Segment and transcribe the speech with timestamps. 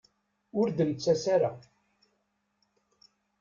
[0.59, 1.51] Ur d-nettas ara.